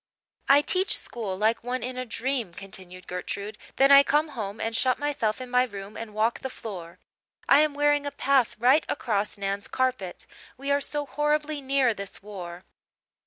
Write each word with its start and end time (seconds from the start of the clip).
"I 0.49 0.63
teach 0.63 0.97
school 0.97 1.37
like 1.37 1.63
one 1.63 1.83
in 1.83 1.95
a 1.95 2.07
dream," 2.07 2.55
continued 2.55 3.05
Gertrude; 3.05 3.59
"then 3.75 3.91
I 3.91 4.01
come 4.01 4.29
home 4.29 4.59
and 4.59 4.75
shut 4.75 4.97
myself 4.97 5.39
in 5.39 5.47
my 5.47 5.61
room 5.63 5.95
and 5.95 6.15
walk 6.15 6.39
the 6.39 6.49
floor. 6.49 6.97
I 7.47 7.59
am 7.61 7.75
wearing 7.75 8.07
a 8.07 8.11
path 8.11 8.55
right 8.57 8.83
across 8.89 9.37
Nan's 9.37 9.67
carpet. 9.67 10.25
We 10.57 10.71
are 10.71 10.81
so 10.81 11.05
horribly 11.05 11.61
near 11.61 11.93
this 11.93 12.23
war." 12.23 12.63